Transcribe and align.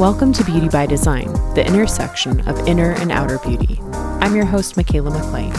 Welcome 0.00 0.32
to 0.32 0.44
Beauty 0.44 0.70
by 0.70 0.86
Design, 0.86 1.30
the 1.52 1.62
intersection 1.62 2.40
of 2.48 2.66
inner 2.66 2.92
and 2.92 3.12
outer 3.12 3.36
beauty. 3.40 3.78
I'm 4.22 4.34
your 4.34 4.46
host, 4.46 4.76
Mikaela 4.76 5.12
MacLean, 5.12 5.52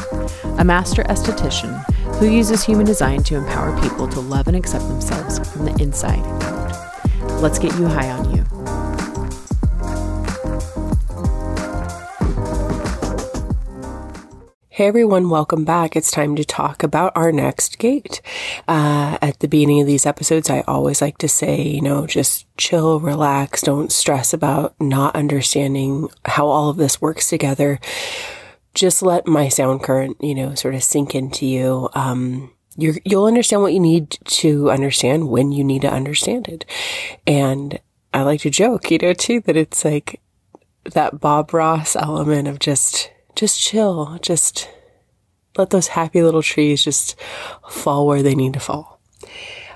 a 0.58 0.64
master 0.64 1.04
esthetician 1.04 1.86
who 2.16 2.26
uses 2.28 2.64
human 2.64 2.88
design 2.88 3.22
to 3.26 3.36
empower 3.36 3.80
people 3.82 4.08
to 4.08 4.20
love 4.20 4.48
and 4.48 4.58
accept 4.58 4.88
themselves 4.88 5.48
from 5.52 5.66
the 5.66 5.80
inside 5.80 6.26
out. 6.42 7.40
Let's 7.40 7.60
get 7.60 7.78
you 7.78 7.86
high 7.86 8.10
on 8.10 8.36
you. 8.36 8.41
Hey 14.82 14.88
everyone, 14.88 15.30
welcome 15.30 15.64
back. 15.64 15.96
It's 15.96 16.10
time 16.10 16.36
to 16.36 16.44
talk 16.44 16.82
about 16.82 17.16
our 17.16 17.32
next 17.32 17.78
gate. 17.78 18.20
Uh, 18.68 19.16
at 19.22 19.38
the 19.38 19.48
beginning 19.48 19.80
of 19.80 19.86
these 19.86 20.08
episodes, 20.08 20.50
I 20.50 20.62
always 20.62 21.04
like 21.04 21.20
to 21.20 21.28
say, 21.28 21.62
you 21.62 21.82
know, 21.82 22.08
just 22.08 22.48
chill, 22.58 23.00
relax, 23.00 23.62
don't 23.62 23.92
stress 23.92 24.34
about 24.34 24.74
not 24.82 25.16
understanding 25.16 26.10
how 26.26 26.48
all 26.48 26.72
of 26.72 26.78
this 26.78 27.00
works 27.00 27.30
together. 27.30 27.80
Just 28.74 29.04
let 29.04 29.28
my 29.28 29.50
sound 29.50 29.84
current, 29.84 30.18
you 30.20 30.34
know, 30.34 30.56
sort 30.56 30.74
of 30.74 30.82
sink 30.82 31.14
into 31.14 31.46
you. 31.46 31.88
Um, 31.94 32.52
you 32.76 32.96
will 33.06 33.28
understand 33.28 33.62
what 33.62 33.74
you 33.74 33.80
need 33.80 34.10
to 34.10 34.72
understand 34.72 35.30
when 35.30 35.52
you 35.52 35.64
need 35.64 35.84
to 35.84 35.94
understand 35.94 36.48
it. 36.48 36.66
And 37.28 37.80
I 38.16 38.24
like 38.24 38.42
to 38.42 38.50
joke, 38.50 38.90
you 38.90 38.98
know, 38.98 39.14
too, 39.14 39.42
that 39.42 39.56
it's 39.56 39.86
like 39.86 40.20
that 40.86 41.20
Bob 41.20 41.54
Ross 41.54 41.96
element 41.96 42.48
of 42.48 42.58
just 42.58 43.12
just 43.36 43.60
chill. 43.60 44.20
Just 44.22 44.70
let 45.58 45.70
those 45.70 45.90
happy 45.90 46.22
little 46.22 46.42
trees 46.42 46.84
just 46.84 47.20
fall 47.70 48.08
where 48.08 48.24
they 48.24 48.36
need 48.36 48.54
to 48.54 48.60
fall. 48.60 49.00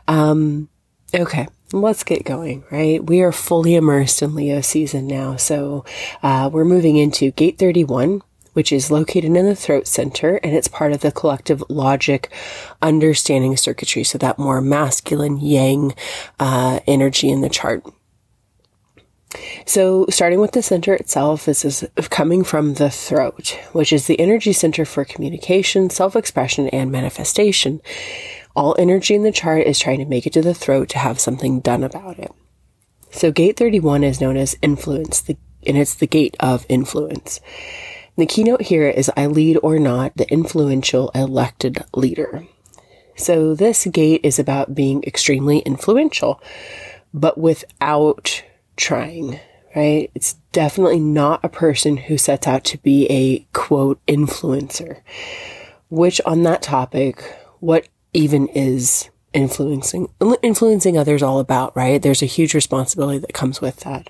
Um, 0.08 0.70
okay, 1.14 1.48
let's 1.74 2.04
get 2.04 2.26
going, 2.26 2.64
right? 2.72 3.04
We 3.04 3.22
are 3.22 3.32
fully 3.32 3.76
immersed 3.76 4.22
in 4.22 4.36
Leo 4.36 4.62
season 4.62 5.08
now. 5.08 5.36
So, 5.36 5.86
uh, 6.24 6.50
we're 6.52 6.66
moving 6.66 6.98
into 6.98 7.32
gate 7.32 7.58
31, 7.58 8.22
which 8.54 8.72
is 8.72 8.90
located 8.90 9.36
in 9.36 9.46
the 9.46 9.56
throat 9.56 9.86
center 9.88 10.38
and 10.38 10.56
it's 10.56 10.70
part 10.70 10.94
of 10.94 11.02
the 11.02 11.12
collective 11.12 11.62
logic 11.70 12.32
understanding 12.82 13.58
circuitry. 13.58 14.04
So 14.04 14.18
that 14.20 14.40
more 14.40 14.62
masculine 14.62 15.38
yang, 15.38 15.94
uh, 16.40 16.80
energy 16.88 17.30
in 17.30 17.42
the 17.42 17.50
chart. 17.50 17.84
So, 19.66 20.06
starting 20.10 20.40
with 20.40 20.52
the 20.52 20.62
center 20.62 20.94
itself, 20.94 21.46
this 21.46 21.66
is 21.66 21.88
coming 22.10 22.44
from 22.44 22.76
the 22.76 22.90
throat, 22.90 23.58
which 23.72 23.92
is 23.92 24.08
the 24.08 24.20
energy 24.20 24.54
center 24.54 24.86
for 24.86 25.06
communication, 25.06 25.90
self 25.90 26.16
expression, 26.16 26.70
and 26.70 26.92
manifestation. 26.92 27.82
All 28.56 28.76
energy 28.78 29.16
in 29.16 29.24
the 29.24 29.32
chart 29.32 29.66
is 29.66 29.80
trying 29.80 30.00
to 30.00 30.06
make 30.06 30.26
it 30.26 30.34
to 30.34 30.42
the 30.42 30.54
throat 30.54 30.90
to 30.90 31.00
have 31.00 31.20
something 31.20 31.60
done 31.60 31.84
about 31.84 32.20
it. 32.20 32.32
So, 33.12 33.32
gate 33.32 33.58
31 33.58 34.04
is 34.04 34.22
known 34.22 34.38
as 34.38 34.58
influence, 34.62 35.22
the, 35.22 35.38
and 35.66 35.78
it's 35.78 35.96
the 35.96 36.08
gate 36.08 36.36
of 36.40 36.66
influence. 36.70 37.40
The 38.18 38.26
keynote 38.26 38.62
here 38.62 38.88
is 38.88 39.12
I 39.18 39.26
lead 39.26 39.58
or 39.62 39.80
not 39.80 40.16
the 40.16 40.32
influential 40.32 41.10
elected 41.16 41.84
leader. 41.94 42.46
So, 43.18 43.56
this 43.56 43.86
gate 43.86 44.22
is 44.24 44.40
about 44.40 44.76
being 44.76 45.04
extremely 45.04 45.60
influential, 45.60 46.42
but 47.14 47.38
without 47.38 48.44
trying, 48.76 49.40
right? 49.76 50.10
It's 50.16 50.34
definitely 50.52 51.00
not 51.00 51.44
a 51.44 51.50
person 51.50 51.98
who 51.98 52.18
sets 52.18 52.48
out 52.48 52.64
to 52.66 52.78
be 52.80 53.08
a 53.10 53.40
quote 53.54 54.04
influencer. 54.06 55.02
Which 55.90 56.20
on 56.26 56.44
that 56.44 56.62
topic, 56.62 57.24
what 57.60 57.88
even 58.14 58.48
is 58.50 59.10
influencing 59.34 60.10
influencing 60.42 60.98
others 60.98 61.22
all 61.22 61.40
about, 61.40 61.76
right? 61.76 62.02
There's 62.02 62.22
a 62.22 62.28
huge 62.28 62.54
responsibility 62.54 63.20
that 63.20 63.34
comes 63.34 63.62
with 63.62 63.82
that. 63.82 64.10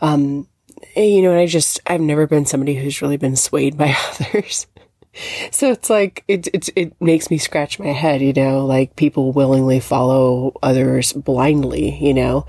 Um, 0.00 0.48
you 0.96 1.22
know, 1.22 1.30
and 1.30 1.40
I 1.40 1.46
just 1.46 1.80
I've 1.86 2.00
never 2.00 2.26
been 2.26 2.46
somebody 2.46 2.74
who's 2.74 3.02
really 3.02 3.18
been 3.18 3.36
swayed 3.36 3.76
by 3.76 3.94
others 4.20 4.66
so 5.50 5.70
it's 5.70 5.90
like 5.90 6.24
it, 6.28 6.48
it 6.54 6.68
it 6.74 7.00
makes 7.00 7.30
me 7.30 7.38
scratch 7.38 7.78
my 7.78 7.88
head, 7.88 8.22
you 8.22 8.32
know, 8.32 8.64
like 8.64 8.96
people 8.96 9.32
willingly 9.32 9.80
follow 9.80 10.52
others 10.62 11.12
blindly, 11.12 11.98
you 11.98 12.14
know, 12.14 12.46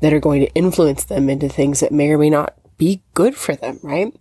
that 0.00 0.12
are 0.12 0.20
going 0.20 0.40
to 0.40 0.52
influence 0.54 1.04
them 1.04 1.28
into 1.28 1.48
things 1.48 1.80
that 1.80 1.92
may 1.92 2.10
or 2.10 2.18
may 2.18 2.30
not 2.30 2.54
be 2.78 3.02
good 3.14 3.34
for 3.34 3.54
them, 3.54 3.78
right? 3.82 4.14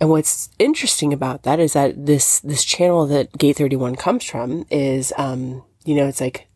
And 0.00 0.10
what's 0.10 0.50
interesting 0.58 1.12
about 1.12 1.42
that 1.44 1.60
is 1.60 1.72
that 1.72 2.06
this 2.06 2.40
this 2.40 2.64
channel 2.64 3.06
that 3.06 3.36
Gate 3.38 3.56
31 3.56 3.96
comes 3.96 4.24
from 4.24 4.64
is 4.70 5.12
um, 5.16 5.64
you 5.84 5.94
know, 5.94 6.06
it's 6.06 6.20
like 6.20 6.48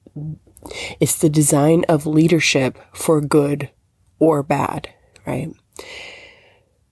it's 1.00 1.18
the 1.18 1.28
design 1.28 1.84
of 1.88 2.06
leadership 2.06 2.78
for 2.92 3.20
good 3.20 3.70
or 4.18 4.42
bad, 4.42 4.88
right? 5.26 5.50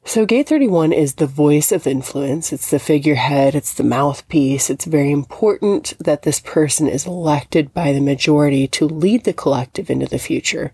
So 0.07 0.27
gate 0.27 0.49
31 0.49 0.93
is 0.93 1.15
the 1.15 1.27
voice 1.27 1.73
of 1.73 1.87
influence. 1.87 2.53
It's 2.53 2.71
the 2.71 2.79
figurehead. 2.79 3.55
It's 3.55 3.73
the 3.73 3.83
mouthpiece. 3.83 4.69
It's 4.69 4.85
very 4.85 5.11
important 5.11 5.95
that 5.99 6.23
this 6.23 6.41
person 6.41 6.89
is 6.89 7.07
elected 7.07 7.73
by 7.73 7.93
the 7.93 8.01
majority 8.01 8.69
to 8.69 8.87
lead 8.87 9.25
the 9.25 9.33
collective 9.33 9.89
into 9.89 10.07
the 10.07 10.19
future 10.19 10.73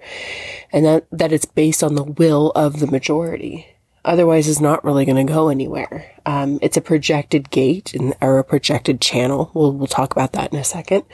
and 0.73 0.85
that, 0.85 1.07
that 1.13 1.33
it's 1.33 1.45
based 1.45 1.85
on 1.85 1.95
the 1.95 2.03
will 2.03 2.51
of 2.57 2.81
the 2.81 2.89
majority. 2.89 3.69
Otherwise, 4.05 4.49
it's 4.49 4.61
not 4.61 4.85
really 4.85 5.05
going 5.05 5.25
to 5.25 5.33
go 5.33 5.49
anywhere. 5.49 6.11
Um, 6.27 6.59
it's 6.61 6.77
a 6.77 6.83
projected 6.83 7.51
gate 7.51 7.95
and, 7.95 8.15
or 8.21 8.39
a 8.39 8.45
projected 8.45 9.01
channel. 9.01 9.53
We'll, 9.55 9.73
we'll 9.73 9.87
talk 9.87 10.11
about 10.13 10.33
that 10.33 10.53
in 10.53 10.59
a 10.59 10.65
second. 10.65 11.05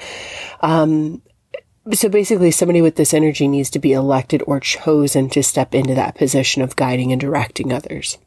Um, 0.63 1.21
so 1.93 2.09
basically, 2.09 2.51
somebody 2.51 2.83
with 2.83 2.97
this 2.97 3.15
energy 3.15 3.49
needs 3.49 3.71
to 3.71 3.79
be 3.79 3.93
elected 3.93 4.43
or 4.47 4.61
chosen 4.61 5.29
to 5.31 5.43
step 5.43 5.75
into 5.75 5.95
that 5.95 6.17
position 6.17 6.63
of 6.63 6.77
guiding 6.77 7.13
and 7.13 7.21
directing 7.21 7.73
others. 7.73 8.19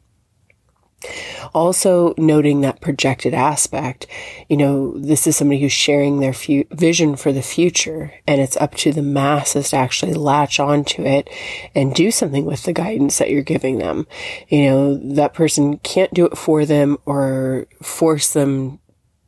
Also, 1.54 2.14
noting 2.18 2.60
that 2.60 2.80
projected 2.80 3.32
aspect, 3.32 4.06
you 4.48 4.56
know, 4.56 4.92
this 4.98 5.26
is 5.26 5.36
somebody 5.36 5.60
who's 5.60 5.72
sharing 5.72 6.20
their 6.20 6.34
fu- 6.34 6.66
vision 6.70 7.16
for 7.16 7.32
the 7.32 7.42
future, 7.42 8.12
and 8.26 8.40
it's 8.40 8.56
up 8.58 8.74
to 8.74 8.92
the 8.92 9.02
masses 9.02 9.70
to 9.70 9.76
actually 9.76 10.12
latch 10.12 10.60
onto 10.60 11.02
it 11.02 11.28
and 11.74 11.94
do 11.94 12.10
something 12.10 12.44
with 12.44 12.64
the 12.64 12.72
guidance 12.74 13.18
that 13.18 13.30
you're 13.30 13.42
giving 13.42 13.78
them. 13.78 14.06
You 14.48 14.64
know, 14.64 15.14
that 15.14 15.34
person 15.34 15.78
can't 15.78 16.12
do 16.12 16.26
it 16.26 16.36
for 16.36 16.66
them 16.66 16.98
or 17.06 17.66
force 17.82 18.32
them 18.32 18.78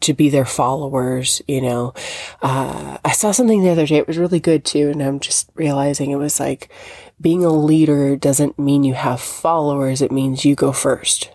to 0.03 0.15
be 0.15 0.29
their 0.29 0.45
followers, 0.45 1.43
you 1.49 1.61
know. 1.61 1.95
Uh, 2.41 2.99
I 3.05 3.13
saw 3.13 3.33
something 3.33 3.63
the 3.63 3.71
other 3.71 3.87
day, 3.87 3.97
it 3.97 4.07
was 4.07 4.19
really 4.19 4.41
good 4.41 4.65
too, 4.65 4.91
and 4.91 5.03
I'm 5.03 5.21
just 5.21 5.51
realizing 5.55 6.11
it 6.11 6.17
was 6.17 6.39
like 6.41 6.71
being 7.21 7.45
a 7.45 7.51
leader 7.53 8.17
doesn't 8.17 8.59
mean 8.59 8.85
you 8.85 8.95
have 8.95 9.21
followers, 9.21 10.03
it 10.03 10.13
means 10.13 10.45
you 10.45 10.55
go 10.55 10.73
first. 10.73 11.31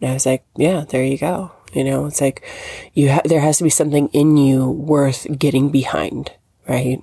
And 0.00 0.10
I 0.10 0.14
was 0.14 0.26
like, 0.26 0.44
yeah, 0.56 0.84
there 0.88 1.04
you 1.04 1.16
go. 1.16 1.52
You 1.72 1.84
know, 1.84 2.06
it's 2.06 2.20
like 2.20 2.44
you 2.92 3.10
ha- 3.12 3.22
there 3.24 3.40
has 3.40 3.58
to 3.58 3.64
be 3.64 3.70
something 3.70 4.08
in 4.08 4.36
you 4.36 4.68
worth 4.68 5.26
getting 5.38 5.70
behind, 5.70 6.32
right? 6.68 7.00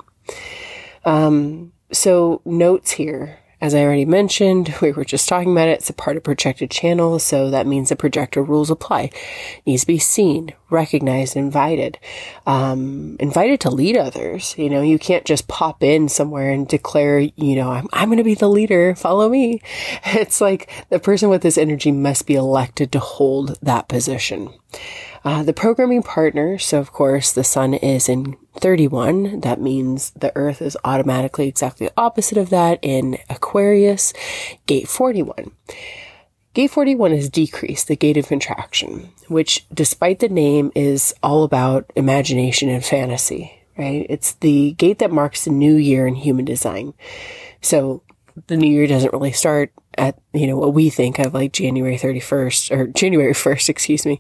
Um, 1.06 1.72
so 1.92 2.42
notes 2.46 2.92
here 2.92 3.39
as 3.62 3.76
I 3.76 3.84
already 3.84 4.06
mentioned, 4.06 4.74
we 4.82 4.92
were 4.92 5.06
just 5.06 5.28
talking 5.28 5.52
about 5.52 5.68
it. 5.68 5.80
It's 5.80 5.90
a 5.90 5.94
part 5.94 6.18
of 6.18 6.24
projected 6.24 6.72
channel, 6.72 7.20
so 7.20 7.50
that 7.50 7.68
means 7.68 7.90
the 7.90 7.96
projector 7.96 8.42
rules 8.42 8.70
apply. 8.70 9.04
It 9.04 9.64
needs 9.66 9.82
to 9.82 9.88
be 9.88 10.00
seen, 10.00 10.54
recognized, 10.70 11.36
invited, 11.36 12.00
um, 12.46 13.18
invited 13.20 13.60
to 13.62 13.70
lead 13.70 13.98
others. 13.98 14.56
You 14.58 14.70
know, 14.70 14.82
you 14.82 14.98
can't 14.98 15.26
just 15.26 15.48
pop 15.48 15.84
in 15.84 16.10
somewhere 16.10 16.52
and 16.52 16.68
declare, 16.68 17.20
you 17.20 17.56
know, 17.56 17.72
I'm, 17.72 17.88
I'm 17.92 18.10
going 18.10 18.18
to 18.18 18.24
be 18.24 18.36
the 18.36 18.50
leader. 18.50 18.96
Follow 18.96 19.30
me. 19.30 19.62
It's 20.20 20.42
like 20.42 20.70
the 20.90 21.00
person 21.00 21.30
with 21.30 21.42
this 21.44 21.58
energy 21.58 21.92
must 21.92 22.26
be 22.26 22.36
elected 22.36 22.92
to 22.92 23.00
hold 23.00 23.58
that 23.62 23.88
position. 23.88 24.50
Uh, 25.24 25.44
the 25.44 25.54
programming 25.54 26.02
partner, 26.02 26.58
so 26.58 26.80
of 26.80 26.92
course 26.92 27.32
the 27.32 27.44
sun 27.44 27.74
is 27.74 28.08
in 28.08 28.38
31. 28.56 29.42
That 29.42 29.60
means 29.60 30.12
the 30.12 30.36
earth 30.36 30.62
is 30.62 30.78
automatically 30.84 31.48
exactly 31.48 31.90
opposite 31.98 32.38
of 32.38 32.50
that 32.50 32.80
in 32.82 33.18
Aquarius, 33.30 34.14
gate 34.66 34.88
41. 34.88 35.52
Gate 36.54 36.72
41 36.72 37.14
is 37.14 37.30
decrease, 37.30 37.84
the 37.84 37.96
gate 37.96 38.18
of 38.18 38.28
contraction, 38.28 39.10
which 39.28 39.68
despite 39.74 40.20
the 40.20 40.30
name 40.30 40.72
is 40.76 41.14
all 41.22 41.44
about 41.44 41.92
imagination 41.96 42.70
and 42.70 42.84
fantasy, 42.84 43.64
right? 43.78 44.06
It's 44.10 44.34
the 44.34 44.72
gate 44.74 45.00
that 45.00 45.12
marks 45.12 45.46
the 45.46 45.52
new 45.52 45.76
year 45.76 46.08
in 46.08 46.16
human 46.16 46.46
design. 46.46 46.94
So 47.62 48.04
the 48.48 48.58
new 48.58 48.70
year 48.70 48.88
doesn't 48.88 49.14
really 49.14 49.32
start 49.32 49.72
at, 49.98 50.20
you 50.34 50.48
know, 50.48 50.58
what 50.58 50.74
we 50.74 50.90
think 50.90 51.20
of 51.20 51.34
like 51.34 51.54
January 51.54 51.98
31st 51.98 52.76
or 52.76 52.88
January 52.88 53.34
1st, 53.34 53.70
excuse 53.70 54.06
me. 54.06 54.20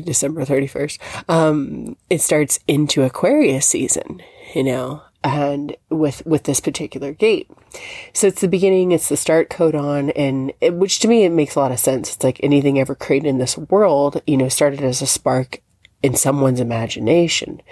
December 0.00 0.44
31st, 0.44 0.98
um, 1.28 1.96
it 2.08 2.20
starts 2.20 2.58
into 2.66 3.02
Aquarius 3.02 3.66
season, 3.66 4.22
you 4.54 4.64
know, 4.64 5.02
and 5.22 5.76
with, 5.90 6.24
with 6.26 6.44
this 6.44 6.60
particular 6.60 7.12
gate. 7.12 7.50
So 8.12 8.26
it's 8.26 8.40
the 8.40 8.48
beginning, 8.48 8.92
it's 8.92 9.08
the 9.08 9.16
start 9.16 9.50
codon, 9.50 10.12
and 10.16 10.52
it, 10.60 10.74
which 10.74 11.00
to 11.00 11.08
me, 11.08 11.24
it 11.24 11.30
makes 11.30 11.54
a 11.54 11.60
lot 11.60 11.72
of 11.72 11.78
sense. 11.78 12.14
It's 12.14 12.24
like 12.24 12.40
anything 12.42 12.78
ever 12.78 12.94
created 12.94 13.28
in 13.28 13.38
this 13.38 13.56
world, 13.56 14.22
you 14.26 14.36
know, 14.36 14.48
started 14.48 14.82
as 14.82 15.02
a 15.02 15.06
spark 15.06 15.60
in 16.02 16.14
someone's 16.14 16.60
imagination. 16.60 17.62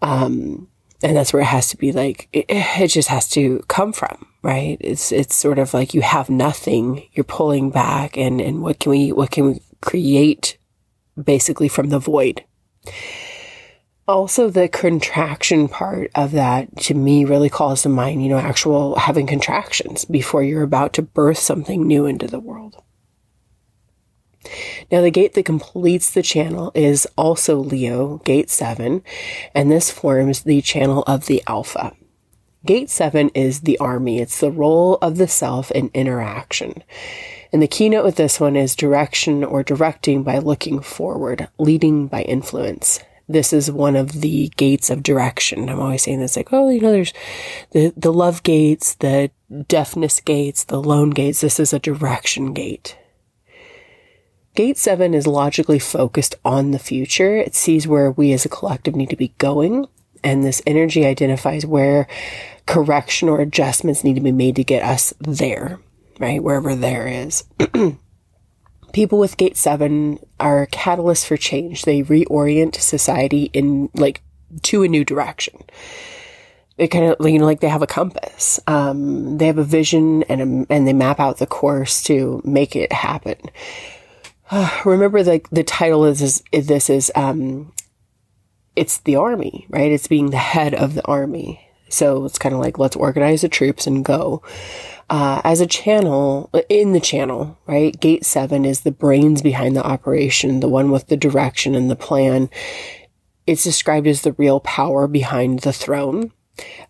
Um, 0.00 0.68
and 1.02 1.16
that's 1.16 1.32
where 1.32 1.42
it 1.42 1.46
has 1.46 1.68
to 1.68 1.76
be 1.76 1.92
like 1.92 2.28
it, 2.32 2.46
it, 2.48 2.88
just 2.88 3.08
has 3.08 3.28
to 3.30 3.62
come 3.68 3.92
from 3.92 4.26
right 4.42 4.76
it's 4.80 5.12
it's 5.12 5.34
sort 5.34 5.58
of 5.58 5.74
like 5.74 5.94
you 5.94 6.00
have 6.00 6.30
nothing 6.30 7.08
you're 7.12 7.24
pulling 7.24 7.70
back 7.70 8.16
and 8.16 8.40
and 8.40 8.62
what 8.62 8.78
can 8.78 8.90
we 8.90 9.12
what 9.12 9.30
can 9.30 9.46
we 9.46 9.60
create 9.80 10.58
basically 11.22 11.68
from 11.68 11.88
the 11.88 11.98
void 11.98 12.44
also 14.08 14.50
the 14.50 14.68
contraction 14.68 15.68
part 15.68 16.10
of 16.14 16.32
that 16.32 16.76
to 16.76 16.94
me 16.94 17.24
really 17.24 17.48
calls 17.48 17.82
to 17.82 17.88
mind 17.88 18.22
you 18.22 18.28
know 18.28 18.38
actual 18.38 18.96
having 18.96 19.26
contractions 19.26 20.04
before 20.04 20.42
you're 20.42 20.62
about 20.62 20.92
to 20.92 21.02
birth 21.02 21.38
something 21.38 21.86
new 21.86 22.06
into 22.06 22.26
the 22.26 22.40
world 22.40 22.82
now, 24.90 25.00
the 25.00 25.10
gate 25.10 25.34
that 25.34 25.44
completes 25.44 26.10
the 26.10 26.22
channel 26.22 26.72
is 26.74 27.06
also 27.16 27.56
Leo, 27.56 28.18
gate 28.18 28.50
7, 28.50 29.02
and 29.54 29.70
this 29.70 29.90
forms 29.90 30.42
the 30.42 30.60
channel 30.62 31.04
of 31.06 31.26
the 31.26 31.42
Alpha. 31.46 31.94
Gate 32.64 32.90
7 32.90 33.30
is 33.30 33.60
the 33.62 33.78
army, 33.78 34.20
it's 34.20 34.40
the 34.40 34.50
role 34.50 34.98
of 35.02 35.16
the 35.16 35.28
self 35.28 35.70
in 35.70 35.90
interaction. 35.94 36.82
And 37.52 37.62
the 37.62 37.68
keynote 37.68 38.04
with 38.04 38.16
this 38.16 38.40
one 38.40 38.56
is 38.56 38.74
direction 38.74 39.44
or 39.44 39.62
directing 39.62 40.22
by 40.22 40.38
looking 40.38 40.80
forward, 40.80 41.48
leading 41.58 42.06
by 42.06 42.22
influence. 42.22 43.00
This 43.28 43.52
is 43.52 43.70
one 43.70 43.94
of 43.94 44.20
the 44.20 44.50
gates 44.56 44.90
of 44.90 45.02
direction. 45.02 45.68
I'm 45.68 45.80
always 45.80 46.02
saying 46.02 46.20
this 46.20 46.36
like, 46.36 46.52
oh, 46.52 46.70
you 46.70 46.80
know, 46.80 46.92
there's 46.92 47.12
the, 47.70 47.92
the 47.96 48.12
love 48.12 48.42
gates, 48.42 48.94
the 48.94 49.30
deafness 49.68 50.20
gates, 50.20 50.64
the 50.64 50.82
lone 50.82 51.10
gates. 51.10 51.40
This 51.40 51.60
is 51.60 51.72
a 51.72 51.78
direction 51.78 52.52
gate. 52.52 52.96
Gate 54.54 54.76
7 54.76 55.14
is 55.14 55.26
logically 55.26 55.78
focused 55.78 56.34
on 56.44 56.72
the 56.72 56.78
future. 56.78 57.36
It 57.36 57.54
sees 57.54 57.88
where 57.88 58.10
we 58.10 58.32
as 58.32 58.44
a 58.44 58.50
collective 58.50 58.94
need 58.94 59.08
to 59.10 59.16
be 59.16 59.34
going. 59.38 59.86
And 60.22 60.44
this 60.44 60.62
energy 60.66 61.06
identifies 61.06 61.64
where 61.64 62.06
correction 62.66 63.28
or 63.28 63.40
adjustments 63.40 64.04
need 64.04 64.14
to 64.14 64.20
be 64.20 64.32
made 64.32 64.56
to 64.56 64.64
get 64.64 64.82
us 64.82 65.14
there, 65.20 65.80
right? 66.18 66.42
Wherever 66.42 66.74
there 66.74 67.06
is. 67.06 67.44
People 68.92 69.18
with 69.18 69.38
Gate 69.38 69.56
7 69.56 70.18
are 70.38 70.66
catalysts 70.66 71.26
for 71.26 71.36
change. 71.36 71.82
They 71.82 72.02
reorient 72.02 72.76
society 72.76 73.44
in 73.52 73.88
like 73.94 74.22
to 74.64 74.82
a 74.82 74.88
new 74.88 75.04
direction. 75.04 75.62
They 76.76 76.88
kind 76.88 77.06
of, 77.06 77.26
you 77.26 77.38
know, 77.38 77.46
like 77.46 77.60
they 77.60 77.68
have 77.68 77.82
a 77.82 77.86
compass. 77.86 78.60
Um, 78.66 79.38
they 79.38 79.46
have 79.46 79.58
a 79.58 79.64
vision 79.64 80.24
and 80.24 80.40
a, 80.40 80.72
and 80.72 80.86
they 80.86 80.92
map 80.92 81.20
out 81.20 81.38
the 81.38 81.46
course 81.46 82.02
to 82.04 82.42
make 82.44 82.76
it 82.76 82.92
happen. 82.92 83.38
remember 84.84 85.22
the 85.22 85.40
the 85.50 85.64
title 85.64 86.04
is, 86.04 86.42
is 86.52 86.66
this 86.66 86.90
is 86.90 87.10
um 87.14 87.72
it's 88.74 88.98
the 88.98 89.16
army, 89.16 89.66
right? 89.68 89.92
It's 89.92 90.06
being 90.06 90.30
the 90.30 90.38
head 90.38 90.74
of 90.74 90.94
the 90.94 91.04
army. 91.06 91.68
So 91.92 92.24
it's 92.24 92.38
kind 92.38 92.54
of 92.54 92.60
like 92.60 92.78
let's 92.78 92.96
organize 92.96 93.42
the 93.42 93.48
troops 93.48 93.86
and 93.86 94.04
go. 94.04 94.42
Uh, 95.10 95.42
as 95.44 95.60
a 95.60 95.66
channel 95.66 96.48
in 96.68 96.92
the 96.92 97.00
channel, 97.00 97.58
right? 97.66 97.98
Gate 98.00 98.24
seven 98.24 98.64
is 98.64 98.80
the 98.80 98.90
brains 98.90 99.42
behind 99.42 99.76
the 99.76 99.84
operation, 99.84 100.60
the 100.60 100.68
one 100.68 100.90
with 100.90 101.08
the 101.08 101.16
direction 101.16 101.74
and 101.74 101.90
the 101.90 101.96
plan. 101.96 102.48
It's 103.46 103.64
described 103.64 104.06
as 104.06 104.22
the 104.22 104.32
real 104.32 104.60
power 104.60 105.06
behind 105.06 105.60
the 105.60 105.72
throne. 105.72 106.32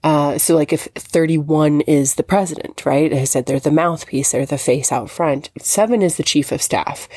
Uh, 0.04 0.38
so 0.38 0.54
like 0.54 0.72
if 0.72 0.88
31 0.94 1.82
is 1.82 2.16
the 2.16 2.22
president, 2.22 2.84
right? 2.84 3.12
I 3.12 3.24
said 3.24 3.46
they're 3.46 3.60
the 3.60 3.70
mouthpiece, 3.70 4.32
they're 4.32 4.46
the 4.46 4.58
face 4.58 4.90
out 4.90 5.10
front. 5.10 5.50
Seven 5.58 6.02
is 6.02 6.16
the 6.16 6.22
chief 6.22 6.52
of 6.52 6.62
staff, 6.62 7.08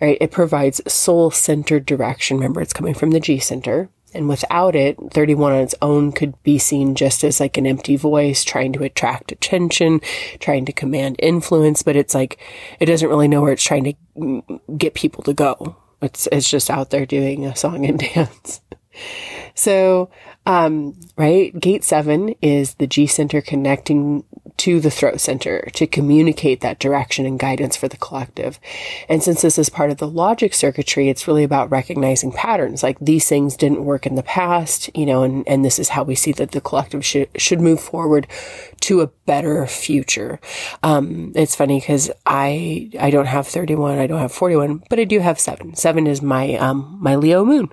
right? 0.00 0.18
It 0.20 0.30
provides 0.30 0.80
soul 0.92 1.30
centered 1.30 1.86
direction. 1.86 2.36
Remember, 2.36 2.60
it's 2.60 2.72
coming 2.72 2.94
from 2.94 3.10
the 3.10 3.20
G 3.20 3.38
center. 3.38 3.88
And 4.14 4.28
without 4.28 4.76
it, 4.76 4.96
31 5.10 5.52
on 5.52 5.58
its 5.58 5.74
own 5.82 6.12
could 6.12 6.40
be 6.42 6.58
seen 6.58 6.94
just 6.94 7.24
as 7.24 7.40
like 7.40 7.56
an 7.56 7.66
empty 7.66 7.96
voice 7.96 8.44
trying 8.44 8.72
to 8.74 8.84
attract 8.84 9.32
attention, 9.32 10.00
trying 10.38 10.64
to 10.66 10.72
command 10.72 11.16
influence, 11.18 11.82
but 11.82 11.96
it's 11.96 12.14
like, 12.14 12.38
it 12.80 12.86
doesn't 12.86 13.08
really 13.08 13.28
know 13.28 13.42
where 13.42 13.52
it's 13.52 13.62
trying 13.62 13.84
to 13.84 14.60
get 14.76 14.94
people 14.94 15.22
to 15.24 15.34
go. 15.34 15.76
It's, 16.00 16.28
it's 16.30 16.50
just 16.50 16.70
out 16.70 16.90
there 16.90 17.06
doing 17.06 17.44
a 17.44 17.56
song 17.56 17.84
and 17.86 17.98
dance. 18.14 18.60
So, 19.54 20.10
um, 20.46 20.98
right, 21.16 21.58
gate 21.58 21.84
seven 21.84 22.34
is 22.42 22.74
the 22.74 22.86
G 22.86 23.06
center 23.06 23.40
connecting 23.40 24.24
to 24.56 24.80
the 24.80 24.90
throat 24.90 25.20
center 25.20 25.68
to 25.74 25.86
communicate 25.86 26.60
that 26.60 26.78
direction 26.78 27.26
and 27.26 27.38
guidance 27.38 27.76
for 27.76 27.88
the 27.88 27.96
collective. 27.96 28.60
And 29.08 29.22
since 29.22 29.42
this 29.42 29.58
is 29.58 29.68
part 29.68 29.90
of 29.90 29.98
the 29.98 30.08
logic 30.08 30.54
circuitry, 30.54 31.08
it's 31.08 31.26
really 31.26 31.44
about 31.44 31.70
recognizing 31.70 32.32
patterns. 32.32 32.82
Like 32.82 32.98
these 33.00 33.28
things 33.28 33.56
didn't 33.56 33.84
work 33.84 34.06
in 34.06 34.14
the 34.14 34.22
past, 34.22 34.90
you 34.96 35.06
know, 35.06 35.22
and, 35.22 35.46
and 35.48 35.64
this 35.64 35.78
is 35.78 35.90
how 35.90 36.04
we 36.04 36.14
see 36.14 36.32
that 36.32 36.52
the 36.52 36.60
collective 36.60 37.04
should, 37.04 37.28
should 37.36 37.60
move 37.60 37.80
forward 37.80 38.26
to 38.80 39.00
a 39.00 39.08
better 39.26 39.66
future. 39.66 40.38
Um, 40.82 41.32
it's 41.34 41.56
funny 41.56 41.80
because 41.80 42.10
I, 42.24 42.90
I 43.00 43.10
don't 43.10 43.26
have 43.26 43.48
31, 43.48 43.98
I 43.98 44.06
don't 44.06 44.20
have 44.20 44.32
41, 44.32 44.84
but 44.88 45.00
I 45.00 45.04
do 45.04 45.18
have 45.20 45.40
seven. 45.40 45.74
Seven 45.74 46.06
is 46.06 46.22
my, 46.22 46.54
um, 46.54 46.98
my 47.00 47.16
Leo 47.16 47.44
moon. 47.44 47.72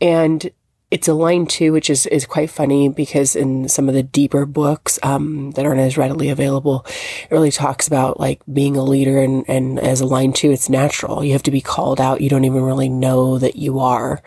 And 0.00 0.50
it's 0.90 1.08
a 1.08 1.14
line 1.14 1.46
too, 1.46 1.72
which 1.72 1.90
is, 1.90 2.06
is 2.06 2.26
quite 2.26 2.50
funny 2.50 2.88
because 2.88 3.34
in 3.34 3.68
some 3.68 3.88
of 3.88 3.94
the 3.94 4.02
deeper 4.02 4.46
books, 4.46 4.98
um, 5.02 5.50
that 5.52 5.66
aren't 5.66 5.80
as 5.80 5.96
readily 5.96 6.28
available, 6.28 6.84
it 6.86 7.32
really 7.32 7.50
talks 7.50 7.88
about 7.88 8.20
like 8.20 8.40
being 8.52 8.76
a 8.76 8.82
leader 8.82 9.18
and, 9.18 9.44
and 9.48 9.78
as 9.80 10.00
a 10.00 10.06
line 10.06 10.32
too, 10.32 10.50
it's 10.50 10.68
natural. 10.68 11.24
You 11.24 11.32
have 11.32 11.42
to 11.44 11.50
be 11.50 11.60
called 11.60 12.00
out. 12.00 12.20
You 12.20 12.28
don't 12.28 12.44
even 12.44 12.62
really 12.62 12.88
know 12.88 13.38
that 13.38 13.56
you 13.56 13.80
are. 13.80 14.22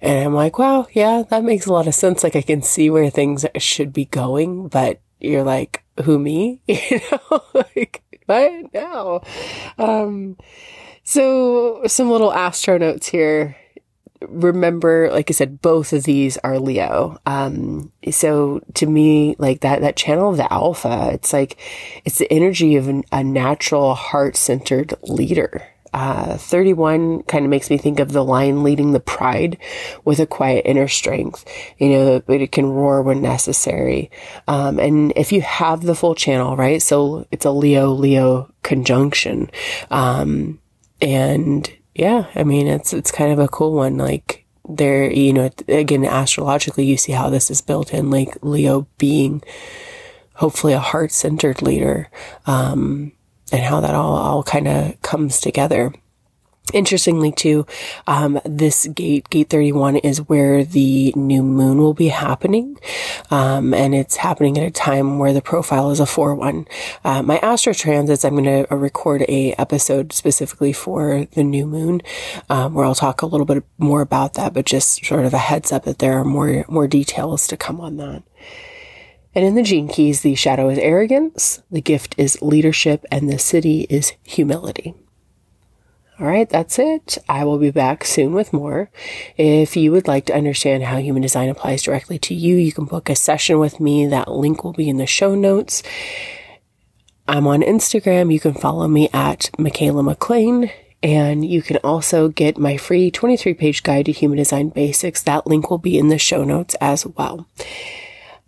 And 0.00 0.24
I'm 0.24 0.34
like, 0.34 0.58
wow, 0.58 0.86
yeah, 0.92 1.24
that 1.30 1.42
makes 1.42 1.66
a 1.66 1.72
lot 1.72 1.88
of 1.88 1.94
sense. 1.94 2.22
Like 2.22 2.36
I 2.36 2.42
can 2.42 2.62
see 2.62 2.90
where 2.90 3.10
things 3.10 3.44
should 3.58 3.92
be 3.92 4.04
going, 4.04 4.68
but 4.68 5.00
you're 5.20 5.44
like, 5.44 5.82
who 6.04 6.18
me? 6.18 6.60
You 6.68 7.00
know, 7.10 7.42
like, 7.54 8.02
what? 8.26 8.72
now? 8.72 9.22
Um, 9.78 10.36
so 11.02 11.82
some 11.86 12.10
little 12.10 12.32
astro 12.32 12.78
notes 12.78 13.08
here 13.08 13.56
remember, 14.20 15.10
like 15.10 15.30
I 15.30 15.32
said, 15.32 15.60
both 15.60 15.92
of 15.92 16.04
these 16.04 16.36
are 16.38 16.58
Leo. 16.58 17.18
Um, 17.26 17.92
so 18.10 18.60
to 18.74 18.86
me, 18.86 19.36
like 19.38 19.60
that, 19.60 19.80
that 19.80 19.96
channel 19.96 20.30
of 20.30 20.36
the 20.36 20.52
alpha, 20.52 21.10
it's 21.12 21.32
like, 21.32 21.58
it's 22.04 22.18
the 22.18 22.32
energy 22.32 22.76
of 22.76 22.88
an, 22.88 23.04
a 23.12 23.22
natural 23.22 23.94
heart 23.94 24.36
centered 24.36 24.94
leader. 25.02 25.66
Uh, 25.92 26.36
31 26.36 27.22
kind 27.22 27.44
of 27.44 27.50
makes 27.50 27.70
me 27.70 27.78
think 27.78 28.00
of 28.00 28.10
the 28.10 28.24
lion 28.24 28.64
leading 28.64 28.90
the 28.90 28.98
pride 28.98 29.56
with 30.04 30.18
a 30.18 30.26
quiet 30.26 30.62
inner 30.66 30.88
strength, 30.88 31.44
you 31.78 31.88
know, 31.88 32.20
but 32.26 32.40
it 32.40 32.50
can 32.50 32.66
roar 32.66 33.00
when 33.00 33.22
necessary. 33.22 34.10
Um, 34.48 34.80
and 34.80 35.12
if 35.14 35.30
you 35.30 35.40
have 35.42 35.82
the 35.82 35.94
full 35.94 36.16
channel, 36.16 36.56
right? 36.56 36.82
So 36.82 37.28
it's 37.30 37.44
a 37.44 37.52
Leo, 37.52 37.92
Leo 37.92 38.52
conjunction. 38.64 39.52
Um, 39.88 40.58
and 41.00 41.70
yeah, 41.94 42.26
I 42.34 42.44
mean, 42.44 42.66
it's, 42.66 42.92
it's 42.92 43.12
kind 43.12 43.32
of 43.32 43.38
a 43.38 43.48
cool 43.48 43.72
one. 43.72 43.96
Like 43.96 44.44
there, 44.68 45.10
you 45.10 45.32
know, 45.32 45.50
again, 45.68 46.04
astrologically, 46.04 46.84
you 46.84 46.96
see 46.96 47.12
how 47.12 47.30
this 47.30 47.50
is 47.50 47.60
built 47.60 47.92
in, 47.92 48.10
like 48.10 48.36
Leo 48.42 48.86
being 48.98 49.42
hopefully 50.34 50.72
a 50.72 50.80
heart 50.80 51.12
centered 51.12 51.62
leader, 51.62 52.10
um, 52.46 53.12
and 53.52 53.62
how 53.62 53.80
that 53.80 53.94
all, 53.94 54.16
all 54.16 54.42
kind 54.42 54.66
of 54.66 55.00
comes 55.02 55.38
together. 55.40 55.92
Interestingly, 56.72 57.30
too, 57.30 57.66
um, 58.06 58.40
this 58.44 58.86
gate, 58.88 59.28
gate 59.28 59.50
31 59.50 59.96
is 59.96 60.18
where 60.28 60.64
the 60.64 61.12
new 61.14 61.42
moon 61.42 61.78
will 61.78 61.92
be 61.92 62.08
happening. 62.08 62.78
Um, 63.30 63.74
and 63.74 63.94
it's 63.94 64.16
happening 64.16 64.56
at 64.56 64.66
a 64.66 64.70
time 64.70 65.18
where 65.18 65.34
the 65.34 65.42
profile 65.42 65.90
is 65.90 66.00
a 66.00 66.04
4-1. 66.04 66.66
Uh, 67.04 67.22
my 67.22 67.38
astro 67.38 67.74
transits, 67.74 68.24
I'm 68.24 68.42
going 68.42 68.66
to 68.66 68.74
record 68.74 69.22
a 69.28 69.52
episode 69.58 70.14
specifically 70.14 70.72
for 70.72 71.26
the 71.32 71.44
new 71.44 71.66
moon, 71.66 72.00
um, 72.48 72.72
where 72.72 72.86
I'll 72.86 72.94
talk 72.94 73.20
a 73.20 73.26
little 73.26 73.46
bit 73.46 73.62
more 73.76 74.00
about 74.00 74.34
that, 74.34 74.54
but 74.54 74.64
just 74.64 75.04
sort 75.04 75.26
of 75.26 75.34
a 75.34 75.38
heads 75.38 75.70
up 75.70 75.84
that 75.84 75.98
there 75.98 76.18
are 76.18 76.24
more, 76.24 76.64
more 76.66 76.88
details 76.88 77.46
to 77.48 77.58
come 77.58 77.78
on 77.78 77.98
that. 77.98 78.22
And 79.34 79.44
in 79.44 79.54
the 79.54 79.62
gene 79.62 79.88
keys, 79.88 80.22
the 80.22 80.34
shadow 80.34 80.70
is 80.70 80.78
arrogance, 80.78 81.62
the 81.70 81.82
gift 81.82 82.14
is 82.16 82.40
leadership, 82.40 83.04
and 83.10 83.28
the 83.28 83.34
siddhi 83.34 83.86
is 83.90 84.12
humility. 84.22 84.94
All 86.20 86.26
right, 86.28 86.48
that's 86.48 86.78
it. 86.78 87.18
I 87.28 87.44
will 87.44 87.58
be 87.58 87.72
back 87.72 88.04
soon 88.04 88.34
with 88.34 88.52
more. 88.52 88.88
If 89.36 89.76
you 89.76 89.90
would 89.90 90.06
like 90.06 90.26
to 90.26 90.34
understand 90.34 90.84
how 90.84 90.98
human 90.98 91.22
design 91.22 91.48
applies 91.48 91.82
directly 91.82 92.20
to 92.20 92.34
you, 92.34 92.54
you 92.54 92.72
can 92.72 92.84
book 92.84 93.10
a 93.10 93.16
session 93.16 93.58
with 93.58 93.80
me. 93.80 94.06
That 94.06 94.30
link 94.30 94.62
will 94.62 94.72
be 94.72 94.88
in 94.88 94.98
the 94.98 95.06
show 95.06 95.34
notes. 95.34 95.82
I'm 97.26 97.48
on 97.48 97.62
Instagram. 97.62 98.32
You 98.32 98.38
can 98.38 98.54
follow 98.54 98.86
me 98.86 99.08
at 99.12 99.50
Mikaela 99.58 100.04
MacLean. 100.04 100.70
And 101.02 101.44
you 101.44 101.62
can 101.62 101.78
also 101.78 102.28
get 102.28 102.58
my 102.58 102.76
free 102.76 103.10
23 103.10 103.52
page 103.54 103.82
guide 103.82 104.06
to 104.06 104.12
human 104.12 104.38
design 104.38 104.68
basics. 104.68 105.22
That 105.22 105.48
link 105.48 105.68
will 105.68 105.78
be 105.78 105.98
in 105.98 106.08
the 106.08 106.18
show 106.18 106.44
notes 106.44 106.76
as 106.80 107.04
well. 107.06 107.48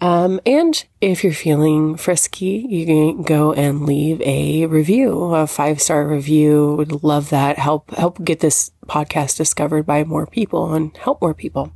Um, 0.00 0.41
and 0.45 0.85
if 1.00 1.25
you're 1.25 1.33
feeling 1.33 1.97
frisky, 1.97 2.67
you 2.69 2.85
can 2.85 3.23
go 3.23 3.53
and 3.53 3.87
leave 3.87 4.21
a 4.21 4.67
review, 4.67 5.35
a 5.35 5.47
five 5.47 5.81
star 5.81 6.07
review. 6.07 6.75
Would 6.76 7.03
love 7.03 7.31
that. 7.31 7.59
Help, 7.59 7.91
help 7.93 8.23
get 8.23 8.41
this 8.41 8.73
podcast 8.87 9.37
discovered 9.37 9.85
by 9.87 10.05
more 10.05 10.26
people 10.26 10.75
and 10.75 10.97
help 10.99 11.23
more 11.23 11.35
people. 11.35 11.73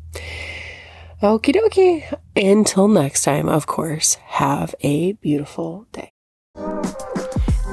Okie 1.23 1.55
dokie. 1.55 2.19
Until 2.37 2.89
next 2.89 3.25
time, 3.25 3.49
of 3.49 3.67
course, 3.67 4.15
have 4.27 4.75
a 4.81 5.13
beautiful 5.13 5.87
day. 5.93 6.11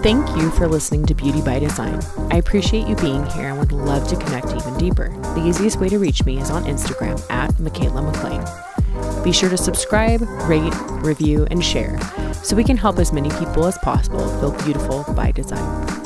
Thank 0.04 0.30
you 0.38 0.52
for 0.52 0.68
listening 0.68 1.06
to 1.08 1.16
Beauty 1.16 1.42
by 1.42 1.60
Design. 1.60 2.00
I 2.32 2.38
appreciate 2.38 2.88
you 2.88 2.96
being 2.98 3.26
here 3.28 3.50
and 3.50 3.60
would 3.60 3.72
love 3.72 4.08
to 4.10 4.16
connect 4.16 4.54
even 4.54 4.78
deeper. 4.78 5.10
The 5.36 5.46
easiest 5.46 5.80
way 5.80 5.90
to 5.90 5.98
reach 5.98 6.24
me 6.24 6.40
is 6.40 6.52
on 6.52 6.64
Instagram 6.66 7.20
at 7.30 7.52
Mikaela 7.56 8.04
MacLean. 8.06 8.67
Be 9.28 9.34
sure 9.34 9.50
to 9.50 9.58
subscribe, 9.58 10.22
rate, 10.48 10.74
review, 11.04 11.46
and 11.52 11.62
share 11.62 12.00
so 12.46 12.56
we 12.56 12.64
can 12.64 12.78
help 12.78 12.98
as 12.98 13.12
many 13.12 13.30
people 13.32 13.66
as 13.66 13.78
possible 13.80 14.26
feel 14.40 14.52
beautiful 14.64 15.04
by 15.16 15.32
design. 15.34 15.97